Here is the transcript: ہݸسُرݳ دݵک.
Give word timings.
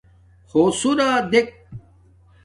ہݸسُرݳ 0.49 1.09
دݵک. 1.31 1.47